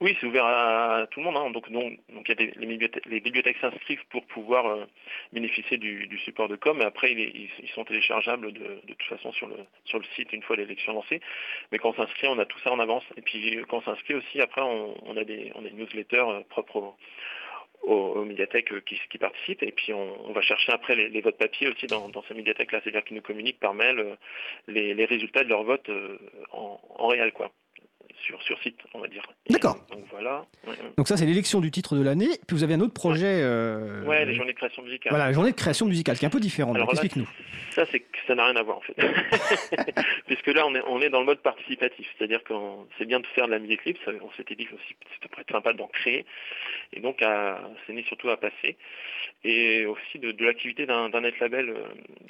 Oui, 0.01 0.17
c'est 0.19 0.27
ouvert 0.27 0.45
à, 0.45 1.07
tout 1.09 1.21
le 1.21 1.25
monde. 1.25 1.37
Hein. 1.37 1.51
Donc, 1.51 1.71
donc, 1.71 1.99
il 2.25 2.27
y 2.27 2.31
a 2.31 2.35
des, 2.35 2.51
les, 2.57 3.19
bibliothèques, 3.21 3.57
s'inscrivent 3.61 4.05
pour 4.09 4.25
pouvoir 4.25 4.65
euh, 4.65 4.85
bénéficier 5.31 5.77
du, 5.77 6.19
support 6.25 6.49
de 6.49 6.57
com. 6.57 6.81
Et 6.81 6.83
après, 6.83 7.13
ils, 7.13 7.69
sont 7.73 7.85
téléchargeables 7.85 8.51
de, 8.51 8.81
toute 8.87 9.03
façon 9.03 9.31
sur 9.31 9.47
le, 9.47 9.55
sur 9.85 9.99
le 9.99 10.05
site 10.15 10.33
une 10.33 10.43
fois 10.43 10.57
l'élection 10.57 10.93
lancée. 10.93 11.21
Mais 11.71 11.77
quand 11.79 11.91
on 11.91 11.93
s'inscrit, 11.93 12.27
on 12.27 12.37
a 12.39 12.45
tout 12.45 12.59
ça 12.59 12.73
en 12.73 12.79
avance. 12.79 13.05
Et 13.15 13.21
puis 13.21 13.57
quand 13.69 13.77
on 13.77 13.81
s'inscrit 13.83 14.15
aussi, 14.15 14.41
après, 14.41 14.61
on, 14.61 15.15
a 15.15 15.23
des, 15.23 15.53
on 15.55 15.59
a 15.59 15.69
des 15.69 15.75
newsletters 15.75 16.17
euh, 16.17 16.41
propres 16.49 16.93
aux, 17.83 18.25
médiathèques 18.25 18.73
euh, 18.73 18.81
qui, 18.81 19.17
participent. 19.17 19.63
Et 19.63 19.71
puis 19.71 19.93
on, 19.93 20.33
va 20.33 20.41
chercher 20.41 20.73
après 20.73 20.95
les, 20.95 21.21
votes 21.21 21.37
papier 21.37 21.69
aussi 21.69 21.87
dans, 21.87 22.11
ces 22.27 22.33
médiathèques-là, 22.33 22.81
c'est-à-dire 22.83 23.05
qu'ils 23.05 23.15
nous 23.15 23.23
communiquent 23.23 23.61
par 23.61 23.73
mail 23.73 24.17
les, 24.67 25.05
résultats 25.05 25.45
de 25.45 25.49
leur 25.49 25.63
vote 25.63 25.89
en, 26.51 26.81
en 26.97 27.07
réel. 27.07 27.31
quoi 27.31 27.49
sur, 28.25 28.41
sur 28.43 28.61
site, 28.61 28.79
on 28.93 28.99
va 28.99 29.07
dire. 29.07 29.23
D'accord. 29.49 29.77
Donc 29.91 30.05
voilà. 30.11 30.45
Donc 30.97 31.07
ça, 31.07 31.17
c'est 31.17 31.25
l'élection 31.25 31.59
du 31.59 31.71
titre 31.71 31.95
de 31.95 32.01
l'année. 32.01 32.29
Puis 32.47 32.55
vous 32.55 32.63
avez 32.63 32.73
un 32.73 32.81
autre 32.81 32.93
projet. 32.93 33.41
Euh... 33.41 34.03
Ouais, 34.05 34.25
les 34.25 34.33
journées 34.33 34.53
de 34.53 34.57
création 34.57 34.83
musicale. 34.83 35.11
Voilà, 35.11 35.27
la 35.27 35.33
journée 35.33 35.51
de 35.51 35.55
création 35.55 35.85
musicale, 35.85 36.17
qui 36.17 36.25
est 36.25 36.27
un 36.27 36.31
peu 36.31 36.39
différente. 36.39 36.77
Explique-nous. 36.91 37.27
Ça, 37.71 37.85
c'est 37.91 38.05
ça 38.27 38.35
n'a 38.35 38.45
rien 38.45 38.55
à 38.55 38.63
voir 38.63 38.77
en 38.77 38.81
fait, 38.81 38.95
puisque 40.27 40.47
là, 40.47 40.65
on 40.65 40.75
est 40.75 40.81
on 40.87 41.01
est 41.01 41.09
dans 41.09 41.19
le 41.19 41.25
mode 41.25 41.39
participatif, 41.39 42.07
c'est-à-dire 42.17 42.43
que 42.43 42.53
c'est 42.97 43.05
bien 43.05 43.19
de 43.19 43.27
faire 43.27 43.47
de 43.47 43.51
la 43.51 43.59
musique 43.59 43.83
libre. 43.85 43.99
on 44.21 44.31
s'était 44.31 44.55
dit 44.55 44.67
aussi 44.73 44.95
c'était 45.13 45.27
pourrait 45.29 45.41
être 45.43 45.51
sympa 45.51 45.73
d'en 45.73 45.87
créer, 45.87 46.25
et 46.93 46.99
donc 46.99 47.23
c'est 47.85 47.93
né 47.93 48.03
surtout 48.07 48.29
à 48.29 48.37
passer, 48.37 48.77
et 49.43 49.85
aussi 49.85 50.19
de, 50.19 50.33
l'activité 50.43 50.85
d'un 50.85 51.09
net 51.21 51.39
label 51.39 51.69
euh, 51.69 51.83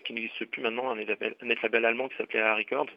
qui 0.04 0.14
n'existe 0.14 0.46
plus 0.46 0.62
maintenant, 0.62 0.90
un 0.92 0.96
net 0.96 1.08
label, 1.08 1.36
un 1.42 1.46
net 1.46 1.62
label 1.62 1.86
allemand 1.86 2.10
qui 2.10 2.18
s'appelait 2.18 2.42
A 2.42 2.56
Records 2.56 2.90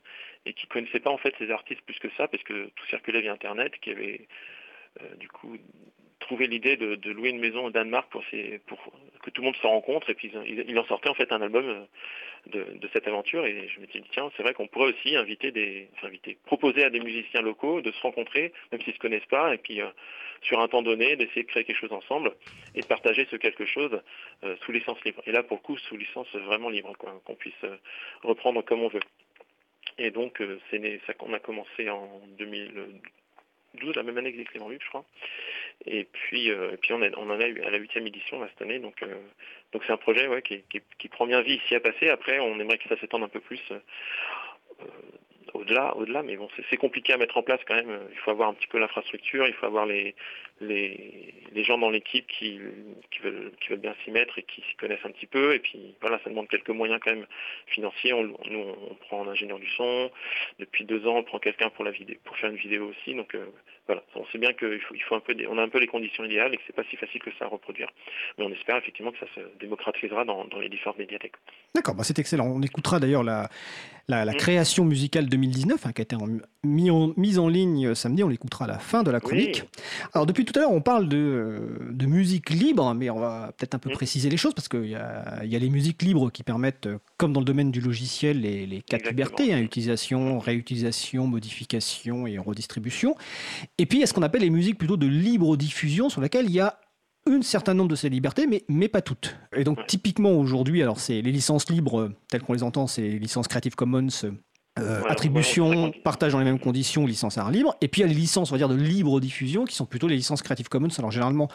et 0.47 0.53
qui 0.53 0.67
connaissait 0.67 1.01
pas 1.01 1.11
en 1.11 1.19
fait 1.19 1.35
ces 1.39 1.51
artistes 1.51 1.83
plus 1.83 1.99
que 1.99 2.09
ça, 2.17 2.29
parce 2.29 2.43
que 2.43 2.71
tout 2.75 2.87
circulait 2.87 3.21
via 3.21 3.33
Internet, 3.33 3.73
qui 3.81 3.91
avait 3.91 4.27
euh, 5.03 5.15
du 5.17 5.29
coup 5.29 5.57
trouvé 6.21 6.47
l'idée 6.47 6.77
de, 6.77 7.11
louer 7.11 7.31
une 7.31 7.39
maison 7.39 7.67
au 7.67 7.71
Danemark 7.71 8.11
pour, 8.11 8.25
pour 8.67 8.93
que 9.23 9.31
tout 9.31 9.41
le 9.41 9.47
monde 9.47 9.57
se 9.57 9.67
rencontre, 9.67 10.11
et 10.11 10.15
puis 10.15 10.33
il, 10.47 10.79
en 10.79 10.85
sortait 10.85 11.09
en 11.09 11.15
fait 11.15 11.31
un 11.33 11.41
album 11.41 11.87
euh, 12.55 12.65
de, 12.75 12.89
cette 12.93 13.07
aventure, 13.07 13.47
et 13.47 13.69
je 13.69 13.81
me 13.81 13.87
suis 13.87 14.01
dit 14.01 14.09
tiens, 14.11 14.31
c'est 14.37 14.43
vrai 14.43 14.53
qu'on 14.53 14.67
pourrait 14.67 14.93
aussi 14.93 15.17
inviter 15.17 15.53
des, 15.53 15.89
inviter, 16.03 16.37
proposer 16.45 16.85
à 16.85 16.91
des 16.91 17.01
musiciens 17.01 17.41
locaux 17.41 17.81
de 17.81 17.93
se 17.93 18.01
rencontrer, 18.01 18.53
même 18.73 18.81
s'ils 18.83 18.95
se 18.95 18.99
connaissent 18.99 19.27
pas, 19.27 19.55
et 19.55 19.59
puis 19.59 19.81
euh, 19.81 19.87
sur 20.43 20.61
un 20.61 20.69
temps 20.69 20.83
donné, 20.83 21.17
d'essayer 21.17 21.43
de 21.43 21.49
créer 21.49 21.65
quelque 21.65 21.81
chose 21.81 21.93
ensemble 21.93 22.33
et 22.75 22.81
de 22.81 22.87
partager 22.87 23.27
ce 23.31 23.37
quelque 23.37 23.67
chose 23.67 24.01
sous 24.61 24.71
licence 24.71 25.03
libre. 25.05 25.21
Et 25.27 25.33
là, 25.33 25.43
pour 25.43 25.57
le 25.57 25.63
coup, 25.63 25.77
sous 25.77 25.97
licence 25.97 26.29
vraiment 26.33 26.69
libre, 26.69 26.93
qu'on 26.97 27.35
puisse 27.35 27.65
reprendre 28.23 28.63
comme 28.63 28.83
on 28.83 28.89
veut. 28.89 29.01
Et 29.99 30.11
donc, 30.11 30.41
euh, 30.41 30.59
ça 31.07 31.15
qu'on 31.15 31.33
a 31.33 31.41
commencé 31.41 31.91
en 31.91 32.21
2012, 32.39 33.97
la 33.97 34.03
même 34.03 34.17
année 34.19 34.33
que 34.33 34.39
les 34.39 34.45
Clément 34.45 34.71
je 34.71 34.89
crois. 34.89 35.05
Et 35.87 36.05
puis, 36.05 36.51
euh, 36.51 36.77
puis 36.81 36.93
on, 36.93 37.01
on, 37.01 37.31
en 37.31 37.41
a 37.41 37.47
eu 37.47 37.61
à 37.63 37.71
la 37.71 37.79
huitième 37.79 38.07
édition 38.07 38.47
cette 38.49 38.63
année. 38.63 38.79
Donc, 38.79 39.03
euh, 39.03 39.15
donc 39.73 39.83
c'est 39.87 39.93
un 39.93 39.97
projet 39.97 40.29
qui, 40.43 41.09
prend 41.09 41.27
bien 41.27 41.43
vie 41.43 41.55
ici 41.55 41.75
à 41.75 41.81
passer. 41.81 42.09
Après, 42.09 42.39
on 42.39 42.59
aimerait 42.61 42.79
que 42.79 42.89
ça 42.89 42.99
s'étende 42.99 43.25
un 43.25 43.29
peu 43.29 43.41
plus 43.41 43.61
au-delà, 45.59 45.97
au-delà, 45.97 46.23
mais 46.23 46.37
bon, 46.37 46.49
c'est 46.71 46.77
compliqué 46.77 47.13
à 47.13 47.17
mettre 47.17 47.37
en 47.37 47.43
place 47.43 47.61
quand 47.67 47.75
même. 47.75 47.99
Il 48.13 48.19
faut 48.19 48.31
avoir 48.31 48.49
un 48.49 48.55
petit 48.55 48.67
peu 48.67 48.79
l'infrastructure, 48.79 49.47
il 49.47 49.55
faut 49.55 49.67
avoir 49.67 49.87
les, 49.87 50.15
les, 50.61 51.35
les 51.53 51.65
gens 51.65 51.79
dans 51.79 51.91
l'équipe 51.91 52.27
qui, 52.27 52.61
qui, 53.11 53.21
veulent, 53.21 53.53
qui 53.61 53.71
veulent 53.71 53.81
bien 53.81 53.95
s'y 54.05 54.11
mettre 54.11 54.39
et 54.39 54.43
qui 54.43 54.63
s'y 54.63 54.75
connaissent 54.77 55.05
un 55.05 55.11
petit 55.11 55.27
peu. 55.27 55.55
Et 55.55 55.59
puis 55.59 55.95
voilà, 56.01 56.19
ça 56.25 56.31
demande 56.31 56.49
quelques 56.49 56.71
moyens 56.71 57.01
quand 57.03 57.11
même 57.11 57.27
financiers. 57.67 58.13
On, 58.13 58.23
nous, 58.23 58.37
on 58.91 58.95
prend 59.07 59.25
un 59.27 59.29
ingénieur 59.29 59.59
du 59.59 59.69
son. 59.71 60.11
Depuis 60.59 60.85
deux 60.85 61.07
ans, 61.07 61.17
on 61.17 61.23
prend 61.23 61.39
quelqu'un 61.39 61.71
pour 61.71 61.85
la 61.85 61.91
vidéo, 61.91 62.17
pour 62.25 62.37
faire 62.37 62.51
une 62.51 62.57
vidéo 62.57 62.89
aussi. 62.89 63.15
Donc 63.15 63.35
euh, 63.35 63.47
voilà, 63.87 64.03
on 64.15 64.27
sait 64.27 64.39
bien 64.39 64.53
qu'il 64.53 64.81
faut, 64.81 64.95
il 64.95 65.03
faut 65.03 65.15
un 65.15 65.21
peu, 65.21 65.35
on 65.49 65.59
a 65.59 65.63
un 65.63 65.69
peu 65.69 65.79
les 65.79 65.87
conditions 65.87 66.25
idéales 66.25 66.53
et 66.53 66.59
que 66.59 66.63
c'est 66.67 66.77
pas 66.77 66.85
si 66.91 66.97
facile 66.97 67.23
que 67.23 67.31
ça 67.39 67.47
à 67.47 67.49
reproduire. 67.49 67.89
Mais 68.37 68.45
on 68.45 68.53
espère 68.53 68.77
effectivement 68.77 69.13
que 69.13 69.19
ça 69.19 69.27
se 69.35 69.41
démocratisera 69.59 70.25
dans, 70.25 70.45
dans 70.45 70.59
les 70.59 70.69
différentes 70.69 70.99
médiathèques. 70.99 71.37
D'accord, 71.75 71.95
bah 71.95 72.05
c'est 72.05 72.19
excellent. 72.19 72.47
On 72.47 72.61
écoutera 72.61 73.01
d'ailleurs 73.01 73.23
la, 73.23 73.49
la, 74.09 74.25
la, 74.25 74.33
mmh. 74.33 74.37
création 74.37 74.85
musicale 74.85 75.27
2019 75.49 75.87
hein, 75.87 75.93
qui 75.93 76.01
a 76.01 76.05
été 76.05 76.17
mis 76.65 76.91
en, 76.91 77.13
mise 77.17 77.39
en 77.39 77.49
ligne 77.49 77.95
samedi. 77.95 78.23
On 78.23 78.29
l'écoutera 78.29 78.67
à 78.67 78.69
la 78.69 78.79
fin 78.79 79.03
de 79.03 79.11
la 79.11 79.21
chronique. 79.21 79.65
Alors 80.13 80.27
depuis 80.27 80.45
tout 80.45 80.53
à 80.59 80.63
l'heure, 80.63 80.73
on 80.73 80.81
parle 80.81 81.09
de, 81.09 81.89
de, 81.91 82.07
musique 82.07 82.51
libre, 82.51 82.95
mais 82.95 83.11
on 83.11 83.19
va 83.19 83.53
peut-être 83.57 83.75
un 83.75 83.79
peu 83.79 83.91
mmh. 83.91 83.95
préciser 83.95 84.31
les 84.31 84.37
choses 84.37 84.55
parce 84.55 84.69
qu'il 84.69 84.87
y 84.87 84.95
a, 84.95 85.45
y 85.45 85.57
a 85.57 85.59
les 85.59 85.71
musiques 85.71 86.03
libres 86.03 86.31
qui 86.31 86.43
permettent, 86.43 86.89
comme 87.17 87.33
dans 87.33 87.41
le 87.41 87.47
domaine 87.47 87.71
du 87.71 87.81
logiciel, 87.81 88.41
les, 88.41 88.67
les 88.67 88.83
quatre 88.83 89.09
libertés 89.09 89.53
hein, 89.53 89.59
utilisation, 89.59 90.39
réutilisation, 90.39 91.27
modification 91.27 92.27
et 92.27 92.39
redistribution. 92.39 93.15
Et 93.79 93.87
puis, 93.87 93.99
il 93.99 94.01
y 94.01 94.05
a 94.05 94.07
ce 94.07 94.15
qu'on 94.15 94.23
appelle 94.23 94.43
les 94.43 94.51
musiques 94.51 94.79
plutôt 94.79 94.97
de 94.97 95.07
libre 95.07 95.57
diffusion, 95.57 96.09
sur 96.09 96.21
laquelle 96.21 96.47
il 96.47 96.53
y 96.53 96.61
a 96.61 96.79
un 97.27 97.43
certain 97.43 97.75
nombre 97.75 97.91
de 97.91 97.97
ces 97.97 98.09
libertés, 98.09 98.47
mais, 98.47 98.65
mais 98.69 98.89
pas 98.89 99.03
toutes. 99.03 99.37
Et 99.55 99.65
donc, 99.65 99.87
typiquement 99.87 100.33
aujourd'hui, 100.33 100.83
alors 100.83 100.99
c'est 100.99 101.21
les 101.21 101.33
licences 101.33 101.69
libres, 101.69 102.11
telles 102.29 102.43
qu'on 102.43 102.55
les 102.55 102.63
entend, 102.63 102.87
c'est 102.87 103.03
les 103.03 103.19
licences 103.19 103.49
Creative 103.49 103.75
Commons 103.75 104.09
euh, 104.81 105.03
attribution, 105.09 105.93
partage 106.05 106.33
dans 106.33 106.39
les 106.39 106.45
mêmes 106.45 106.59
conditions, 106.59 107.07
licence 107.07 107.39
art 107.39 107.51
libre. 107.51 107.77
Et 107.81 107.89
puis 107.89 108.01
il 108.01 108.05
y 108.05 108.05
a 108.05 108.09
les 108.09 108.19
licences, 108.19 108.51
on 108.51 108.55
va 108.55 108.59
dire, 108.59 108.69
de 108.69 108.75
libre 108.75 109.21
diffusion, 109.21 109.65
qui 109.65 109.75
sont 109.75 109.87
plutôt 109.87 110.09
les 110.09 110.17
licences 110.17 110.43
Creative 110.43 110.69
Commons. 110.69 110.89
Alors 110.99 111.11
généralement, 111.11 111.49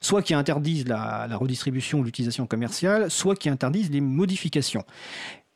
soit 0.00 0.22
qui 0.22 0.34
interdisent 0.34 0.86
la, 0.86 1.26
redistribution 1.36 2.00
ou 2.00 2.04
l'utilisation 2.04 2.46
commerciale, 2.46 3.10
soit 3.10 3.36
qui 3.36 3.48
interdisent 3.48 3.90
les 3.90 4.00
modifications. 4.00 4.84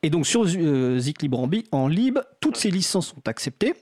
Et 0.02 0.10
donc 0.10 0.26
sur 0.26 0.44
euh, 0.44 0.98
Zik 0.98 1.22
Libre 1.22 1.48
en, 1.70 1.88
libre, 1.88 2.22
toutes 2.40 2.56
ces 2.56 2.70
licences 2.70 3.08
sont 3.08 3.28
acceptées. 3.28 3.74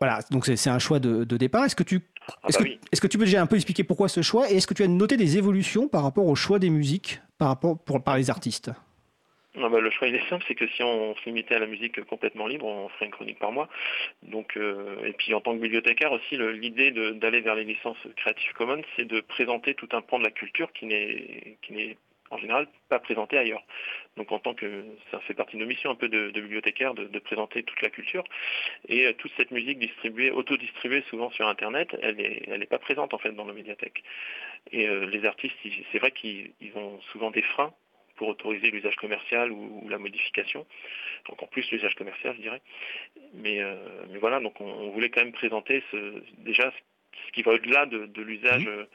Voilà, 0.00 0.20
donc 0.30 0.46
c'est 0.46 0.70
un 0.70 0.78
choix 0.78 1.00
de, 1.00 1.24
départ. 1.24 1.64
Est-ce 1.64 1.76
que 1.76 1.82
tu 1.82 2.02
ah 2.28 2.32
bah 2.42 2.48
est-ce 2.92 3.00
que, 3.00 3.06
tu 3.06 3.16
peux 3.16 3.24
déjà 3.24 3.40
un 3.40 3.46
peu 3.46 3.56
expliquer 3.56 3.84
pourquoi 3.84 4.08
ce 4.08 4.20
choix? 4.20 4.50
Et 4.50 4.56
est-ce 4.56 4.66
que 4.66 4.74
tu 4.74 4.82
as 4.82 4.88
noté 4.88 5.16
des 5.16 5.38
évolutions 5.38 5.88
par 5.88 6.02
rapport 6.02 6.26
au 6.26 6.34
choix 6.34 6.58
des 6.58 6.68
musiques 6.68 7.22
par 7.38 7.48
rapport 7.48 7.78
pour, 7.78 8.02
par 8.04 8.18
les 8.18 8.28
artistes? 8.28 8.70
Bah, 9.54 9.80
le 9.80 9.90
choix 9.90 10.08
il 10.08 10.14
est 10.14 10.28
simple, 10.28 10.44
c'est 10.46 10.54
que 10.54 10.68
si 10.68 10.82
on 10.82 11.14
se 11.16 11.24
limitait 11.24 11.54
à 11.54 11.58
la 11.58 11.66
musique 11.66 12.04
complètement 12.04 12.46
libre, 12.46 12.66
on 12.66 12.88
ferait 12.90 13.06
une 13.06 13.12
chronique 13.12 13.38
par 13.38 13.52
mois. 13.52 13.68
Donc, 14.22 14.56
euh, 14.56 15.04
et 15.04 15.12
puis 15.12 15.34
en 15.34 15.40
tant 15.40 15.54
que 15.54 15.60
bibliothécaire 15.60 16.12
aussi, 16.12 16.36
l'idée 16.36 16.90
d'aller 16.90 17.40
vers 17.40 17.54
les 17.54 17.64
licences 17.64 17.98
Creative 18.16 18.52
Commons, 18.52 18.82
c'est 18.96 19.06
de 19.06 19.20
présenter 19.20 19.74
tout 19.74 19.88
un 19.92 20.02
pan 20.02 20.18
de 20.18 20.24
la 20.24 20.30
culture 20.30 20.72
qui 20.72 20.86
n'est 20.86 21.96
en 22.30 22.38
général 22.38 22.68
pas 22.88 22.98
présenté 22.98 23.38
ailleurs. 23.38 23.62
Donc 24.16 24.32
en 24.32 24.38
tant 24.38 24.54
que 24.54 24.84
ça 25.10 25.18
fait 25.20 25.34
partie 25.34 25.56
de 25.56 25.62
nos 25.62 25.68
missions 25.68 25.90
un 25.90 25.94
peu 25.94 26.08
de, 26.08 26.30
bibliothécaire 26.30 26.94
de, 26.94 27.18
présenter 27.18 27.62
toute 27.62 27.80
la 27.82 27.90
culture 27.90 28.24
et 28.88 29.06
euh, 29.06 29.12
toute 29.14 29.32
cette 29.36 29.50
musique 29.50 29.78
distribuée, 29.78 30.30
auto-distribuée 30.30 31.02
souvent 31.08 31.30
sur 31.30 31.48
internet, 31.48 31.88
elle 32.02 32.16
n'est 32.16 32.42
elle 32.48 32.62
est 32.62 32.66
pas 32.66 32.78
présente 32.78 33.14
en 33.14 33.18
fait 33.18 33.32
dans 33.32 33.44
nos 33.44 33.54
médiathèques. 33.54 34.02
Et 34.72 34.88
euh, 34.88 35.06
les 35.06 35.24
artistes, 35.24 35.56
c'est 35.92 35.98
vrai 35.98 36.10
qu'ils 36.10 36.52
ont 36.74 37.00
souvent 37.12 37.30
des 37.30 37.42
freins 37.42 37.72
pour 38.18 38.28
autoriser 38.28 38.70
l'usage 38.70 38.96
commercial 38.96 39.50
ou, 39.50 39.88
la 39.88 39.98
modification. 39.98 40.66
Donc 41.28 41.42
en 41.42 41.46
plus 41.46 41.70
l'usage 41.70 41.94
commercial, 41.94 42.34
je 42.36 42.42
dirais. 42.42 42.60
Mais, 43.32 43.62
euh, 43.62 43.76
mais 44.10 44.18
voilà, 44.18 44.40
donc 44.40 44.60
on, 44.60 44.90
voulait 44.90 45.08
quand 45.08 45.22
même 45.22 45.32
présenter 45.32 45.82
ce, 45.90 46.22
déjà 46.38 46.70
ce 47.26 47.32
qui 47.32 47.42
va 47.42 47.52
au-delà 47.52 47.86
de, 47.86 48.22
l'usage 48.22 48.66
mmh. 48.66 48.86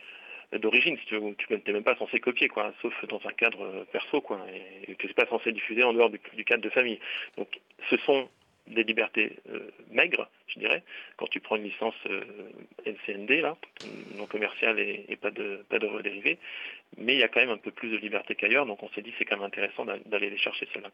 euh, 0.54 0.60
d'origine. 0.60 0.98
Si 0.98 1.06
tu 1.06 1.20
n'es 1.20 1.74
même 1.74 1.84
pas 1.84 1.96
censé 1.96 2.20
copier, 2.20 2.50
quoi, 2.50 2.74
sauf 2.82 2.94
dans 3.08 3.22
un 3.26 3.32
cadre 3.32 3.64
euh, 3.64 3.86
perso, 3.92 4.22
quoi, 4.22 4.46
et, 4.88 4.96
tu 4.96 5.08
n'es 5.08 5.14
pas 5.14 5.26
censé 5.28 5.52
diffuser 5.52 5.84
en 5.84 5.94
dehors 5.94 6.10
du, 6.10 6.20
cadre 6.46 6.64
de 6.64 6.70
famille. 6.70 7.00
Donc 7.38 7.60
ce 7.90 7.98
sont 7.98 8.30
des 8.68 8.84
libertés 8.84 9.38
maigres, 9.92 10.30
je 10.48 10.60
dirais, 10.60 10.84
quand 11.18 11.28
tu 11.28 11.40
prends 11.40 11.58
une 11.58 11.64
licence 11.64 11.96
NCND, 12.86 13.42
là, 13.42 13.58
non 14.16 14.26
commerciale 14.26 14.80
et, 14.80 15.18
pas 15.22 15.32
de 15.32 15.66
pas 15.70 15.80
d'œuvres 15.80 16.02
dérivées, 16.02 16.38
mais 16.98 17.14
il 17.14 17.20
y 17.20 17.24
a 17.24 17.28
quand 17.28 17.42
même 17.42 17.50
un 17.50 17.58
peu 17.58 17.72
plus 17.72 17.90
de 17.90 17.98
liberté 17.98 18.36
qu'ailleurs, 18.36 18.66
donc 18.66 18.82
on 18.84 18.90
s'est 18.90 19.02
dit 19.02 19.14
c'est 19.18 19.26
quand 19.26 19.38
même 19.38 19.46
intéressant 19.46 19.86
d'aller 19.86 20.30
les 20.30 20.38
chercher 20.38 20.68
celles-là. 20.74 20.92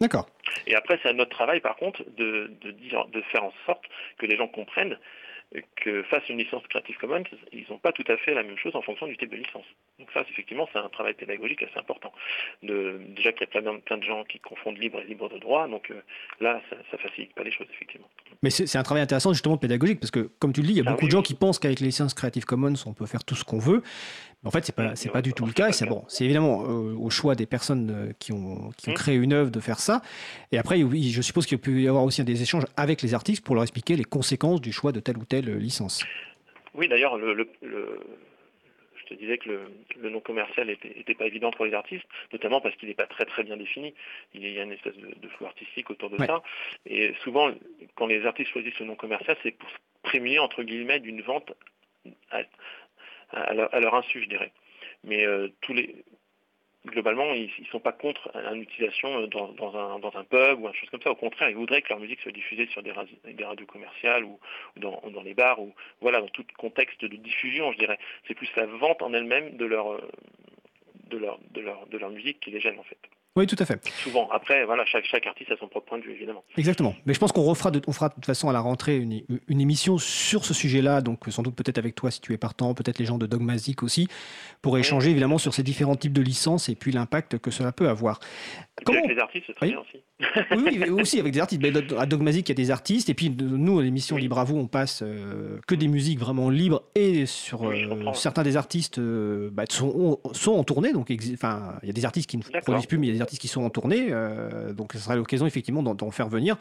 D'accord. 0.00 0.28
Et 0.66 0.74
après, 0.74 0.98
c'est 1.02 1.08
à 1.08 1.12
notre 1.12 1.30
travail, 1.30 1.60
par 1.60 1.76
contre, 1.76 2.04
de, 2.16 2.50
de, 2.60 2.70
dire, 2.70 3.06
de 3.06 3.22
faire 3.22 3.44
en 3.44 3.52
sorte 3.64 3.84
que 4.18 4.26
les 4.26 4.36
gens 4.36 4.48
comprennent 4.48 4.98
que 5.76 6.02
face 6.04 6.22
à 6.28 6.32
une 6.32 6.38
licence 6.38 6.62
Creative 6.68 6.96
Commons, 6.98 7.22
ils 7.52 7.64
n'ont 7.70 7.78
pas 7.78 7.92
tout 7.92 8.04
à 8.08 8.16
fait 8.16 8.34
la 8.34 8.42
même 8.42 8.58
chose 8.58 8.74
en 8.74 8.82
fonction 8.82 9.06
du 9.06 9.16
type 9.16 9.30
de 9.30 9.36
licence. 9.36 9.64
Donc 9.98 10.08
ça, 10.12 10.22
effectivement, 10.28 10.68
c'est 10.72 10.78
un 10.78 10.88
travail 10.88 11.14
pédagogique 11.14 11.62
assez 11.62 11.78
important. 11.78 12.12
De, 12.62 13.00
déjà 13.16 13.32
qu'il 13.32 13.42
y 13.42 13.44
a 13.44 13.60
plein, 13.60 13.78
plein, 13.78 13.98
de 13.98 14.02
gens 14.02 14.24
qui 14.24 14.40
confondent 14.40 14.78
libre 14.78 15.00
et 15.00 15.04
libre 15.04 15.28
de 15.28 15.38
droit, 15.38 15.68
donc 15.68 15.90
euh, 15.90 16.02
là, 16.40 16.60
ça, 16.68 16.76
ne 16.76 16.98
facilite 16.98 17.32
pas 17.34 17.44
les 17.44 17.52
choses, 17.52 17.68
effectivement. 17.72 18.08
Mais 18.42 18.50
c'est 18.50 18.76
un 18.76 18.82
travail 18.82 19.02
intéressant, 19.02 19.32
justement, 19.32 19.56
pédagogique, 19.56 20.00
parce 20.00 20.10
que, 20.10 20.30
comme 20.40 20.52
tu 20.52 20.60
le 20.62 20.66
dis, 20.66 20.72
il 20.74 20.78
y 20.78 20.80
a 20.80 20.84
ah 20.86 20.90
beaucoup 20.90 21.06
de 21.06 21.12
gens 21.12 21.22
qui 21.22 21.34
pensent 21.34 21.58
qu'avec 21.58 21.80
les 21.80 21.86
licences 21.86 22.14
Creative 22.14 22.44
Commons, 22.44 22.74
on 22.84 22.92
peut 22.92 23.06
faire 23.06 23.24
tout 23.24 23.36
ce 23.36 23.44
qu'on 23.44 23.58
veut. 23.58 23.82
En 24.46 24.50
fait, 24.50 24.64
c'est 24.64 24.74
pas 24.74 24.96
c'est 24.96 25.10
pas 25.10 25.22
du 25.22 25.32
tout 25.32 25.44
le 25.44 25.52
cas. 25.52 25.72
C'est 25.72 25.86
bon, 25.86 26.04
c'est 26.08 26.24
évidemment 26.24 26.60
au 26.60 27.10
choix 27.10 27.34
des 27.34 27.46
personnes 27.46 28.14
qui 28.18 28.32
ont 28.32 28.70
qui 28.76 28.88
ont 28.88 28.92
mmh. 28.92 28.96
créé 28.96 29.16
une 29.16 29.32
œuvre 29.32 29.50
de 29.50 29.60
faire 29.60 29.78
ça. 29.78 30.00
Et 30.52 30.58
après, 30.58 30.78
je 30.78 31.22
suppose 31.22 31.46
qu'il 31.46 31.58
peut 31.58 31.80
y 31.80 31.88
avoir 31.88 32.04
aussi 32.04 32.22
des 32.24 32.42
échanges 32.42 32.64
avec 32.76 33.02
les 33.02 33.14
artistes 33.14 33.44
pour 33.44 33.54
leur 33.54 33.64
expliquer 33.64 33.96
les 33.96 34.04
conséquences 34.04 34.60
du 34.60 34.72
choix 34.72 34.92
de 34.92 35.00
telle 35.00 35.18
ou 35.18 35.24
telle 35.24 35.56
licence. 35.56 36.04
Oui, 36.74 36.88
d'ailleurs, 36.88 37.16
le, 37.16 37.48
je 39.08 39.14
te 39.14 39.20
disais 39.20 39.38
que 39.38 39.68
le, 40.00 40.10
nom 40.10 40.20
commercial 40.20 40.66
n'était 40.66 41.14
pas 41.14 41.26
évident 41.26 41.50
pour 41.50 41.64
les 41.64 41.74
artistes, 41.74 42.04
notamment 42.32 42.60
parce 42.60 42.74
qu'il 42.76 42.88
n'est 42.88 42.94
pas 42.94 43.06
très 43.06 43.24
très 43.24 43.44
bien 43.44 43.56
défini. 43.56 43.94
Il 44.34 44.46
y 44.48 44.58
a 44.58 44.62
une 44.62 44.72
espèce 44.72 44.96
de, 44.96 45.28
flou 45.28 45.46
artistique 45.46 45.90
autour 45.90 46.10
de 46.10 46.18
ça. 46.18 46.42
Et 46.86 47.14
souvent, 47.22 47.50
quand 47.94 48.06
les 48.06 48.26
artistes 48.26 48.50
choisissent 48.50 48.74
ce 48.74 48.84
nom 48.84 48.96
commercial, 48.96 49.36
c'est 49.42 49.52
pour 49.52 49.68
se 49.68 49.76
prémunir, 50.02 50.42
entre 50.42 50.62
guillemets, 50.62 51.00
d'une 51.00 51.22
vente 51.22 51.52
à, 52.30 52.42
leur, 53.32 53.94
insu, 53.94 54.22
je 54.22 54.28
dirais. 54.28 54.52
Mais 55.04 55.26
euh, 55.26 55.48
globalement, 56.86 57.32
ils 57.34 57.50
ne 57.58 57.66
sont 57.66 57.80
pas 57.80 57.92
contre 57.92 58.30
une 58.52 58.62
utilisation 58.62 59.22
euh, 59.22 59.26
dans, 59.26 60.16
un, 60.16 60.24
pub 60.24 60.60
ou 60.60 60.68
un 60.68 60.72
chose 60.72 60.88
comme 60.90 61.02
ça. 61.02 61.10
Au 61.10 61.16
contraire, 61.16 61.50
ils 61.50 61.56
voudraient 61.56 61.82
que 61.82 61.88
leur 61.88 62.00
musique 62.00 62.20
soit 62.20 62.32
diffusée 62.32 62.66
sur 62.68 62.82
des, 62.82 62.92
radios, 62.92 63.66
commerciales 63.66 64.24
ou, 64.24 64.38
dans, 64.76 65.00
les 65.24 65.34
bars 65.34 65.60
ou 65.60 65.74
voilà 66.00 66.20
dans 66.20 66.28
tout 66.28 66.44
contexte 66.56 67.04
de 67.04 67.16
diffusion, 67.16 67.72
je 67.72 67.78
dirais. 67.78 67.98
C'est 68.26 68.34
plus 68.34 68.48
la 68.56 68.66
vente 68.66 69.02
en 69.02 69.12
elle-même 69.12 69.56
de 69.56 69.64
leur, 69.64 69.92
euh, 69.92 72.10
musique 72.10 72.40
qui 72.40 72.50
les 72.50 72.60
gêne 72.60 72.78
en 72.78 72.84
fait. 72.84 72.98
Oui, 73.36 73.46
tout 73.46 73.56
à 73.58 73.66
fait. 73.66 73.86
Souvent. 74.02 74.28
Après, 74.30 74.64
voilà, 74.64 74.84
chaque, 74.86 75.04
chaque 75.04 75.26
artiste 75.26 75.52
a 75.52 75.56
son 75.58 75.68
propre 75.68 75.86
point 75.86 75.98
de 75.98 76.04
vue, 76.04 76.12
évidemment. 76.12 76.42
Exactement. 76.56 76.94
Mais 77.04 77.12
je 77.12 77.18
pense 77.18 77.32
qu'on 77.32 77.42
refera 77.42 77.70
de, 77.70 77.82
on 77.86 77.92
fera 77.92 78.08
de 78.08 78.14
toute 78.14 78.24
façon 78.24 78.48
à 78.48 78.52
la 78.52 78.60
rentrée 78.60 78.96
une, 78.96 79.22
une 79.48 79.60
émission 79.60 79.98
sur 79.98 80.44
ce 80.46 80.54
sujet-là, 80.54 81.02
donc 81.02 81.20
sans 81.28 81.42
doute 81.42 81.54
peut-être 81.54 81.78
avec 81.78 81.94
toi 81.94 82.10
si 82.10 82.20
tu 82.20 82.32
es 82.32 82.38
partant, 82.38 82.72
peut-être 82.74 82.98
les 82.98 83.04
gens 83.04 83.18
de 83.18 83.26
Dogmazic 83.26 83.82
aussi, 83.82 84.08
pour 84.62 84.78
échanger 84.78 85.10
évidemment 85.10 85.38
sur 85.38 85.52
ces 85.52 85.62
différents 85.62 85.96
types 85.96 86.14
de 86.14 86.22
licences 86.22 86.68
et 86.68 86.74
puis 86.74 86.92
l'impact 86.92 87.38
que 87.38 87.50
cela 87.50 87.72
peut 87.72 87.88
avoir. 87.88 88.20
Avec 88.88 89.08
les 89.08 89.18
artistes, 89.18 89.44
c'est 89.46 89.54
très 89.54 89.68
bien 89.68 89.80
aussi. 89.80 90.02
oui, 90.52 90.78
oui, 90.80 90.90
aussi 91.00 91.20
avec 91.20 91.32
des 91.32 91.40
artistes. 91.40 91.62
À 91.98 92.06
Dogmazic, 92.06 92.48
il 92.48 92.52
y 92.52 92.52
a 92.52 92.54
des 92.54 92.70
artistes. 92.70 93.08
Et 93.08 93.14
puis 93.14 93.30
nous, 93.30 93.78
à 93.78 93.82
l'émission 93.82 94.16
Libre 94.16 94.38
à 94.38 94.44
vous, 94.44 94.56
on 94.56 94.66
passe 94.66 95.02
euh, 95.02 95.58
que 95.66 95.74
des 95.74 95.88
musiques 95.88 96.18
vraiment 96.18 96.50
libres. 96.50 96.82
Et 96.94 97.26
sur 97.26 97.68
euh, 97.68 98.12
certains 98.14 98.42
des 98.42 98.56
artistes 98.56 98.98
euh, 98.98 99.50
bah, 99.52 99.64
sont, 99.68 100.20
sont 100.32 100.52
en 100.52 100.64
tournée. 100.64 100.92
Donc, 100.92 101.12
enfin, 101.34 101.74
il 101.82 101.88
y 101.88 101.90
a 101.90 101.94
des 101.94 102.04
artistes 102.04 102.28
qui 102.28 102.38
ne 102.38 102.42
produisent 102.60 102.86
plus, 102.86 102.98
mais 102.98 103.06
il 103.06 103.10
y 103.10 103.12
a 103.12 103.16
des 103.16 103.22
artistes 103.22 103.40
qui 103.40 103.48
sont 103.48 103.62
en 103.62 103.70
tournée. 103.70 104.10
donc, 104.74 104.92
ce 104.92 104.98
sera 104.98 105.16
l'occasion 105.16 105.46
effectivement 105.46 105.82
d'en 105.82 106.10
faire 106.10 106.28
venir 106.28 106.56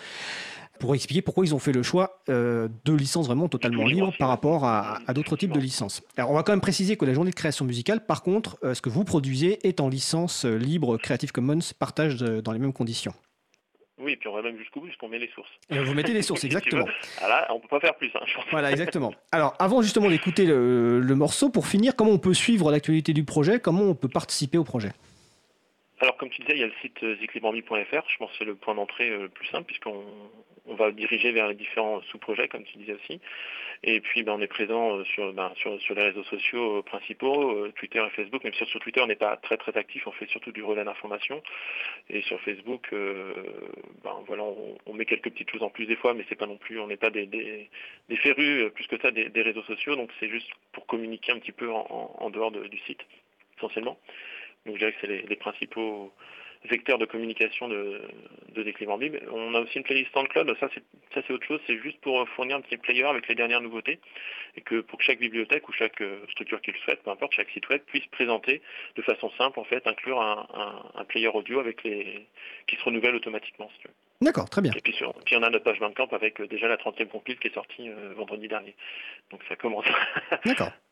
pour 0.80 0.96
expliquer 0.96 1.22
pourquoi 1.22 1.46
ils 1.46 1.54
ont 1.56 1.60
fait 1.60 1.72
le 1.72 1.84
choix 1.84 2.22
euh, 2.30 2.68
de 2.86 2.94
licences 2.94 3.28
vraiment 3.28 3.48
totalement 3.48 3.86
libres 3.86 4.14
par 4.18 4.30
rapport 4.30 4.66
à, 4.66 5.00
d'autres 5.14 5.38
types 5.38 5.52
de 5.52 5.60
licences. 5.60 6.04
Alors 6.18 6.32
on 6.32 6.34
va 6.34 6.44
quand 6.44 6.52
même 6.52 6.62
préciser 6.62 6.98
que 6.98 7.06
la 7.06 7.14
journée 7.14 7.32
de 7.32 7.36
création 7.36 7.66
musicale, 7.66 8.06
par 8.06 8.24
contre, 8.24 8.58
euh, 8.64 8.74
ce 8.74 8.82
que 8.82 8.90
vous 8.90 9.04
produisez 9.04 9.66
est 9.68 9.80
en 9.80 9.90
licence 9.90 10.46
euh, 10.46 10.58
libre 10.58 10.98
Creative 10.98 11.32
Commons, 11.32 11.60
partage 11.78 12.18
dans 12.18 12.52
les 12.52 12.60
mêmes 12.60 12.74
conditions. 12.74 13.14
Oui, 13.98 14.12
et 14.12 14.18
puis 14.18 14.28
on 14.28 14.34
va 14.34 14.42
même 14.42 14.58
jusqu'au 14.58 14.82
bout 14.82 14.88
puisqu'on 14.88 15.08
met 15.08 15.20
les 15.20 15.30
sources. 15.30 15.50
Et 15.70 15.80
vous 15.80 15.94
mettez 15.94 16.14
les 16.14 16.22
sources, 16.22 16.44
exactement. 16.46 16.86
Ah 17.22 17.48
on 17.52 17.56
ne 17.56 17.60
peut 17.62 17.68
pas 17.70 17.80
faire 17.80 17.96
plus. 17.96 18.12
Hein, 18.16 18.26
voilà, 18.52 18.72
exactement. 18.72 19.14
Alors, 19.32 19.56
avant 19.58 19.82
justement 19.82 20.10
d'écouter 20.10 20.46
le, 20.46 21.00
le, 21.00 21.16
morceau, 21.16 21.50
pour 21.50 21.68
finir, 21.68 21.96
comment 21.96 22.12
on 22.12 22.20
peut 22.20 22.34
suivre 22.34 22.72
l'actualité 22.72 23.14
du 23.14 23.24
projet? 23.24 23.60
Comment 23.60 23.84
on 23.84 23.96
peut 23.96 24.10
participer 24.10 24.58
au 24.58 24.66
projet? 24.66 24.92
Alors 26.02 26.18
comme 26.18 26.30
tu 26.30 26.42
disais, 26.42 26.56
il 26.56 26.60
y 26.60 26.64
a 26.64 26.68
le 26.68 26.74
site 26.82 27.00
ziclibrambie.fr, 27.20 28.04
je 28.10 28.18
pense 28.18 28.32
que 28.32 28.38
c'est 28.40 28.46
le 28.46 28.56
point 28.56 28.76
d'entrée 28.76 29.10
le 29.10 29.30
plus 29.30 29.48
simple 29.48 29.66
puisqu'on 29.66 30.04
on 30.68 30.76
va 30.76 30.92
diriger 30.92 31.32
vers 31.32 31.48
les 31.48 31.56
différents 31.56 32.02
sous-projets, 32.04 32.48
comme 32.48 32.64
tu 32.64 32.78
disais 32.78 32.94
aussi. 32.94 33.20
Et 33.84 34.00
puis, 34.02 34.24
ben, 34.24 34.34
on 34.34 34.42
est 34.42 34.48
présent 34.48 34.98
euh, 34.98 35.32
ben, 35.34 35.54
sur, 35.58 35.96
les 35.96 36.04
réseaux 36.04 36.24
sociaux 36.24 36.78
euh, 36.78 36.82
principaux, 36.82 37.52
euh, 37.52 37.72
Twitter 37.76 38.04
et 38.06 38.10
Facebook. 38.12 38.44
Même 38.44 38.54
si 38.54 38.66
sur 38.66 38.80
Twitter, 38.80 39.02
on 39.02 39.08
n'est 39.08 39.16
pas 39.16 39.38
très 39.38 39.58
très 39.58 39.78
actif, 39.78 40.08
on 40.08 40.12
fait 40.12 40.28
surtout 40.28 40.52
du 40.52 40.64
relais 40.64 40.84
d'information. 40.84 41.42
Et 42.10 42.22
sur 42.24 42.40
Facebook, 42.42 42.88
ben, 42.92 44.24
voilà, 44.28 44.44
on, 44.86 44.94
met 44.94 45.06
quelques 45.06 45.30
petites 45.32 45.52
choses 45.52 45.64
en 45.64 45.70
plus 45.70 45.86
des 45.86 45.96
fois, 45.96 46.14
mais 46.14 46.26
c'est 46.30 46.36
pas 46.36 46.48
non 46.48 46.58
plus, 46.58 46.80
on 46.80 46.88
n'est 46.88 46.98
pas 46.98 47.10
des, 47.10 47.26
des, 47.26 47.70
férus 48.18 48.72
plus 48.72 48.88
que 48.88 48.98
ça 49.00 49.12
des, 49.12 49.42
réseaux 49.42 49.64
sociaux. 49.64 49.96
Donc, 49.96 50.10
c'est 50.20 50.30
juste 50.30 50.50
pour 50.72 50.86
communiquer 50.88 51.32
un 51.32 51.40
petit 51.40 51.52
peu 51.52 51.70
en, 51.72 52.30
dehors 52.30 52.52
du 52.52 52.80
site, 52.88 53.02
essentiellement. 53.58 54.00
Donc, 54.66 54.76
je 54.76 54.80
dirais 54.80 54.94
que 54.94 54.98
c'est 55.02 55.28
les 55.28 55.36
principaux 55.36 56.12
vecteur 56.70 56.98
de 56.98 57.06
communication 57.06 57.68
de, 57.68 58.02
de 58.54 58.64
Déclive 58.64 58.90
Bib. 59.00 59.18
On 59.32 59.54
a 59.54 59.62
aussi 59.62 59.78
une 59.78 59.84
playlist 59.84 60.12
SoundCloud, 60.14 60.56
ça 60.60 60.70
c'est, 60.74 60.84
ça 61.14 61.22
c'est 61.26 61.34
autre 61.34 61.46
chose, 61.46 61.60
c'est 61.68 61.78
juste 61.80 62.00
pour 62.02 62.28
fournir 62.30 62.58
un 62.58 62.62
petit 62.62 62.78
player 62.78 63.04
avec 63.04 63.28
les 63.28 63.36
dernières 63.36 63.62
nouveautés 63.62 64.00
et 64.56 64.62
que 64.62 64.82
pour 64.82 65.00
que 65.00 65.06
chaque 65.06 65.20
bibliothèque 65.20 65.68
ou 65.68 65.74
chaque 65.74 66.02
euh, 66.02 66.26
structure 66.32 66.62
qu'il 66.62 66.76
souhaite, 66.78 67.04
peu 67.04 67.12
importe, 67.12 67.34
chaque 67.34 67.50
site 67.50 67.68
web 67.70 67.82
puisse 67.86 68.06
présenter 68.08 68.62
de 68.96 69.02
façon 69.02 69.30
simple 69.38 69.60
en 69.60 69.64
fait, 69.64 69.86
inclure 69.88 70.22
un, 70.22 71.04
player 71.08 71.28
audio 71.28 71.60
avec 71.60 71.84
les 71.84 72.26
qui 72.68 72.76
se 72.76 72.84
renouvelle 72.84 73.16
automatiquement 73.16 73.70
si 73.76 73.82
tu 73.82 73.88
veux. 73.88 73.94
D'accord, 74.22 74.50
très 74.50 74.62
bien. 74.62 74.72
Et 74.72 74.82
puis, 74.82 74.94
sur, 74.94 75.14
puis 75.26 75.36
on 75.36 75.44
a 75.44 75.50
notre 75.50 75.64
page 75.64 75.80
Bandcamp 75.80 76.08
avec 76.12 76.40
euh, 76.40 76.48
déjà 76.48 76.68
la 76.68 76.78
30e 76.78 77.08
compile 77.08 77.38
qui 77.38 77.48
est 77.48 77.54
sortie 77.54 77.90
euh, 77.90 78.14
vendredi 78.16 78.48
dernier. 78.48 78.76
Donc 79.30 79.42
ça 79.50 79.56
commence 79.56 79.86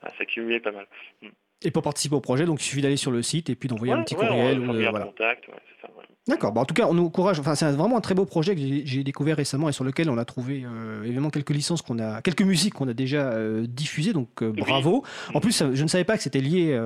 à 0.01 0.09
s'accumuler 0.17 0.59
pas 0.59 0.71
mal. 0.71 0.87
Mm. 1.21 1.29
Et 1.63 1.71
pour 1.71 1.83
participer 1.83 2.15
au 2.15 2.21
projet, 2.21 2.45
donc 2.45 2.61
il 2.61 2.65
suffit 2.65 2.81
d'aller 2.81 2.97
sur 2.97 3.11
le 3.11 3.21
site 3.21 3.49
et 3.49 3.55
puis 3.55 3.69
d'envoyer 3.69 3.93
un 3.93 4.03
petit 4.03 4.15
courriel. 4.15 4.59
Ou, 4.59 4.73
euh, 4.73 4.89
voilà. 4.89 5.05
contact, 5.05 5.45
ça, 5.81 5.87
D'accord. 6.25 6.55
en 6.55 6.63
tout 6.63 6.73
cas, 6.73 6.87
on 6.87 6.93
nous 6.93 7.05
encourage. 7.05 7.39
Enfin, 7.39 7.53
c'est 7.53 7.69
vraiment 7.71 7.97
un 7.97 8.01
très 8.01 8.15
beau 8.15 8.23
projet 8.25 8.55
que 8.55 8.61
j'ai 8.85 9.03
découvert 9.03 9.35
récemment 9.35 9.67
et 9.67 9.73
sur 9.73 9.83
lequel 9.83 10.09
on 10.09 10.17
a 10.17 10.23
trouvé 10.23 10.63
euh, 10.63 11.03
évidemment 11.03 11.29
quelques 11.29 11.49
licences 11.49 11.81
qu'on 11.81 11.99
a, 11.99 12.21
quelques 12.21 12.43
musiques 12.43 12.75
qu'on 12.75 12.87
a 12.87 12.93
déjà 12.93 13.33
euh, 13.33 13.65
diffusées. 13.67 14.13
Donc 14.13 14.41
euh, 14.41 14.53
bravo. 14.53 15.03
En 15.33 15.41
plus, 15.41 15.63
je 15.73 15.83
ne 15.83 15.87
savais 15.89 16.05
pas 16.05 16.15
que 16.15 16.23
c'était 16.23 16.39
lié 16.39 16.79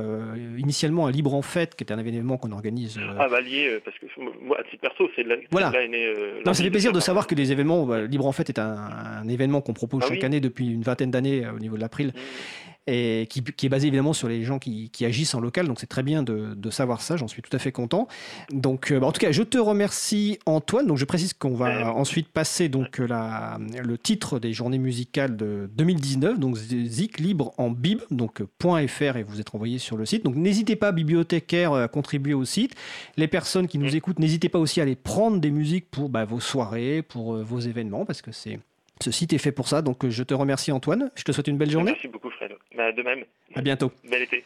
initialement 0.57 1.05
à 1.05 1.12
Libre 1.12 1.36
en 1.36 1.43
Fête, 1.43 1.75
qui 1.75 1.84
était 1.84 1.93
un 1.93 2.00
événement 2.00 2.38
qu'on 2.38 2.51
organise. 2.51 3.00
Ah 3.19 3.27
bah 3.29 3.41
lié 3.41 3.79
parce 3.86 3.98
que 4.00 4.07
moi, 4.43 4.57
à 4.60 4.63
titre 4.63 4.81
perso, 4.81 5.07
c'est 5.15 5.24
là, 5.24 5.36
voilà. 5.51 5.72
là 5.72 5.79
non, 6.43 6.53
ça 6.53 6.63
fait 6.63 6.72
plaisir 6.72 6.91
de 6.91 7.00
savoir 7.00 7.27
que 7.27 7.36
des 7.36 7.51
événements. 7.51 7.86
Bah, 7.86 8.01
Libre 8.01 8.25
en 8.25 8.31
Fête 8.31 8.50
est 8.50 8.60
un, 8.60 9.27
événement 9.27 9.62
qu'on 9.62 9.74
propose 9.74 10.01
ah 10.05 10.10
chaque 10.10 10.24
année 10.24 10.39
depuis 10.39 10.74
une 10.74 10.81
vingtaine 10.81 11.12
d'années 11.12 11.48
au 11.48 11.60
niveau 11.60 11.75
de 11.75 11.81
l'April. 11.81 12.07
Mmh 12.07 12.66
et 12.88 13.27
qui, 13.29 13.65
est 13.65 13.70
basé 13.70 13.88
évidemment 13.88 14.13
sur 14.13 14.27
les 14.27 14.44
gens 14.44 14.60
qui, 14.60 14.89
agissent 15.06 15.36
en 15.36 15.39
local. 15.39 15.67
Donc 15.67 15.79
c'est 15.79 15.88
très 15.88 16.03
bien 16.03 16.24
de, 16.24 16.70
savoir 16.70 17.01
ça, 17.01 17.17
j'en 17.17 17.27
suis 17.27 17.41
tout 17.41 17.56
à 17.56 17.60
fait 17.60 17.72
content. 17.72 18.08
Donc 18.51 18.91
euh, 18.91 19.00
bah, 19.00 19.08
en 19.08 19.12
tout 19.12 19.20
cas, 19.20 19.32
je 19.32 19.44
te 19.44 19.58
remercie 19.58 20.39
Antoine. 20.46 20.88
Donc 20.88 20.98
je 20.98 21.06
précise 21.06 21.34
qu'on 21.34 21.56
va 21.56 21.94
ensuite 21.94 22.27
passer 22.29 22.70
donc 22.70 23.00
la, 23.00 23.58
le 23.84 23.98
titre 23.98 24.39
des 24.39 24.53
journées 24.53 24.77
musicales 24.77 25.36
de 25.38 25.70
2019, 25.75 26.39
donc 26.39 26.56
Zik 26.56 27.20
libre 27.20 27.53
en 27.58 27.70
bib, 27.70 28.01
donc 28.12 28.41
.fr 28.62 29.17
et 29.17 29.24
vous 29.24 29.39
êtes 29.39 29.53
envoyé 29.53 29.77
sur 29.77 29.98
le 29.98 30.06
site. 30.06 30.24
Donc 30.24 30.36
n'hésitez 30.36 30.75
pas 30.75 30.91
bibliothécaire 30.91 31.74
à 31.74 31.88
contribuer 31.88 32.34
au 32.34 32.46
site. 32.46 32.75
Les 33.17 33.27
personnes 33.27 33.67
qui 33.67 33.77
nous 33.77 33.96
écoutent, 33.96 34.20
n'hésitez 34.20 34.50
pas 34.50 34.60
aussi 34.60 34.79
à 34.79 34.84
aller 34.84 34.96
prendre 34.96 35.39
des 35.39 35.51
musiques 35.51 35.89
pour 35.89 36.10
bah, 36.10 36.25
vos 36.25 36.39
soirées, 36.39 37.01
pour 37.01 37.36
euh, 37.36 37.44
vos 37.44 37.60
événements, 37.60 38.06
parce 38.06 38.22
que 38.22 38.32
c'est 38.32 38.60
ce 39.01 39.11
site 39.11 39.33
est 39.33 39.37
fait 39.37 39.51
pour 39.51 39.67
ça, 39.67 39.81
donc 39.81 40.07
je 40.07 40.23
te 40.23 40.33
remercie 40.33 40.71
Antoine. 40.71 41.11
Je 41.15 41.23
te 41.23 41.31
souhaite 41.31 41.47
une 41.47 41.57
belle 41.57 41.71
journée. 41.71 41.91
Merci 41.91 42.07
beaucoup 42.07 42.29
Fred. 42.29 42.51
Bah, 42.75 42.91
de 42.91 43.01
même. 43.01 43.23
À 43.55 43.61
bientôt. 43.61 43.91
Bel 44.09 44.21
été. 44.21 44.43